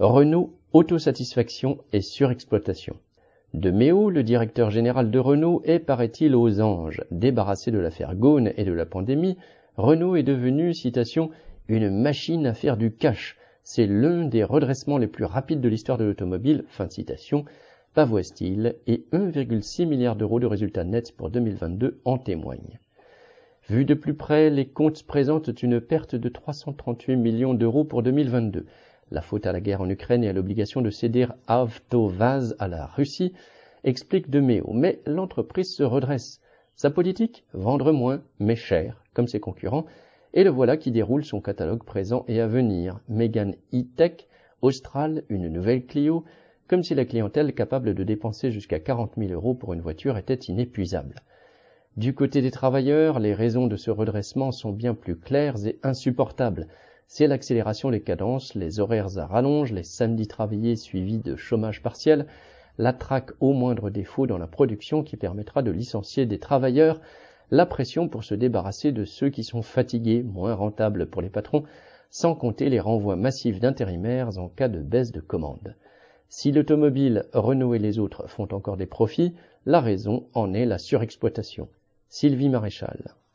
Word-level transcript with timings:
Renault, 0.00 0.54
autosatisfaction 0.74 1.78
et 1.92 2.02
surexploitation. 2.02 2.94
De 3.52 3.72
Méo, 3.72 4.10
le 4.10 4.22
directeur 4.22 4.70
général 4.70 5.10
de 5.10 5.18
Renault 5.18 5.60
est, 5.64 5.80
paraît-il, 5.80 6.36
aux 6.36 6.60
anges. 6.60 7.02
Débarrassé 7.10 7.72
de 7.72 7.80
l'affaire 7.80 8.14
Gaune 8.14 8.52
et 8.56 8.62
de 8.62 8.72
la 8.72 8.86
pandémie, 8.86 9.36
Renault 9.76 10.14
est 10.14 10.22
devenu, 10.22 10.72
citation, 10.72 11.30
une 11.66 11.90
machine 11.90 12.46
à 12.46 12.54
faire 12.54 12.76
du 12.76 12.92
cash. 12.92 13.38
C'est 13.64 13.88
l'un 13.88 14.24
des 14.24 14.44
redressements 14.44 14.98
les 14.98 15.08
plus 15.08 15.24
rapides 15.24 15.60
de 15.60 15.68
l'histoire 15.68 15.98
de 15.98 16.04
l'automobile, 16.04 16.62
fin 16.68 16.86
de 16.86 16.92
citation, 16.92 17.44
pavoise-t-il, 17.94 18.76
et 18.86 19.04
1,6 19.12 19.84
milliard 19.84 20.14
d'euros 20.14 20.38
de 20.38 20.46
résultats 20.46 20.84
nets 20.84 21.10
pour 21.10 21.28
2022 21.28 21.98
en 22.04 22.18
témoignent. 22.18 22.78
Vu 23.68 23.84
de 23.84 23.94
plus 23.94 24.14
près, 24.14 24.48
les 24.48 24.66
comptes 24.66 25.02
présentent 25.02 25.60
une 25.60 25.80
perte 25.80 26.14
de 26.14 26.28
338 26.28 27.16
millions 27.16 27.54
d'euros 27.54 27.82
pour 27.82 28.04
2022. 28.04 28.64
La 29.10 29.22
faute 29.22 29.46
à 29.46 29.52
la 29.52 29.60
guerre 29.60 29.80
en 29.80 29.88
Ukraine 29.88 30.22
et 30.22 30.28
à 30.28 30.32
l'obligation 30.32 30.82
de 30.82 30.90
céder 30.90 31.26
Avtovaz 31.46 32.54
à 32.58 32.68
la 32.68 32.86
Russie 32.86 33.32
explique 33.84 34.28
de 34.28 34.40
Méo. 34.40 34.72
Mais 34.72 35.00
l'entreprise 35.06 35.74
se 35.74 35.82
redresse. 35.82 36.40
Sa 36.76 36.90
politique 36.90 37.44
Vendre 37.54 37.92
moins, 37.92 38.22
mais 38.38 38.56
cher, 38.56 39.02
comme 39.14 39.26
ses 39.26 39.40
concurrents. 39.40 39.86
Et 40.34 40.44
le 40.44 40.50
voilà 40.50 40.76
qui 40.76 40.90
déroule 40.90 41.24
son 41.24 41.40
catalogue 41.40 41.84
présent 41.84 42.24
et 42.28 42.40
à 42.40 42.46
venir. 42.46 43.00
Megan 43.08 43.54
E-Tech, 43.72 44.28
Austral, 44.60 45.24
une 45.28 45.48
nouvelle 45.48 45.86
Clio, 45.86 46.24
comme 46.68 46.82
si 46.82 46.94
la 46.94 47.06
clientèle 47.06 47.54
capable 47.54 47.94
de 47.94 48.04
dépenser 48.04 48.50
jusqu'à 48.50 48.78
40 48.78 49.12
000 49.16 49.32
euros 49.32 49.54
pour 49.54 49.72
une 49.72 49.80
voiture 49.80 50.18
était 50.18 50.34
inépuisable. 50.34 51.22
Du 51.96 52.14
côté 52.14 52.42
des 52.42 52.50
travailleurs, 52.50 53.18
les 53.18 53.34
raisons 53.34 53.66
de 53.66 53.76
ce 53.76 53.90
redressement 53.90 54.52
sont 54.52 54.70
bien 54.70 54.94
plus 54.94 55.16
claires 55.16 55.66
et 55.66 55.78
insupportables. 55.82 56.68
C'est 57.10 57.26
l'accélération 57.26 57.90
des 57.90 58.02
cadences, 58.02 58.54
les 58.54 58.80
horaires 58.80 59.16
à 59.16 59.26
rallonge, 59.26 59.72
les 59.72 59.82
samedis 59.82 60.28
travaillés 60.28 60.76
suivis 60.76 61.18
de 61.18 61.36
chômage 61.36 61.82
partiel, 61.82 62.26
la 62.76 62.92
traque 62.92 63.32
au 63.40 63.54
moindre 63.54 63.88
défaut 63.88 64.26
dans 64.26 64.36
la 64.36 64.46
production 64.46 65.02
qui 65.02 65.16
permettra 65.16 65.62
de 65.62 65.70
licencier 65.70 66.26
des 66.26 66.38
travailleurs, 66.38 67.00
la 67.50 67.64
pression 67.64 68.08
pour 68.08 68.24
se 68.24 68.34
débarrasser 68.34 68.92
de 68.92 69.06
ceux 69.06 69.30
qui 69.30 69.42
sont 69.42 69.62
fatigués, 69.62 70.22
moins 70.22 70.54
rentables 70.54 71.06
pour 71.06 71.22
les 71.22 71.30
patrons, 71.30 71.64
sans 72.10 72.34
compter 72.34 72.68
les 72.68 72.78
renvois 72.78 73.16
massifs 73.16 73.58
d'intérimaires 73.58 74.38
en 74.38 74.50
cas 74.50 74.68
de 74.68 74.80
baisse 74.80 75.10
de 75.10 75.20
commande. 75.20 75.76
Si 76.28 76.52
l'automobile, 76.52 77.24
Renault 77.32 77.72
et 77.72 77.78
les 77.78 77.98
autres 77.98 78.28
font 78.28 78.48
encore 78.52 78.76
des 78.76 78.86
profits, 78.86 79.34
la 79.64 79.80
raison 79.80 80.26
en 80.34 80.52
est 80.52 80.66
la 80.66 80.76
surexploitation. 80.76 81.68
Sylvie 82.10 82.50
Maréchal. 82.50 83.14